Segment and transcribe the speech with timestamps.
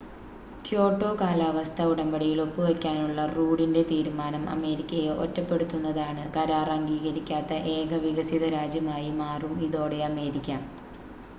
[0.65, 10.01] Kyoto കാലാവസ്ഥാ ഉടമ്പടിയിൽ ഒപ്പുവെക്കാനുള്ള റൂഡിൻ്റെ തീരുമാനം അമേരിക്കയെ ഒറ്റപ്പെടുത്തുന്നതാണ് കരാർ അംഗീകരിക്കാത്ത ഏക വികസിത രാജ്യമായി മാറും ഇതോടെ
[10.09, 10.49] അമേരിക്ക